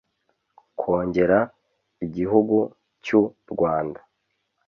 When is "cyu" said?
3.05-3.21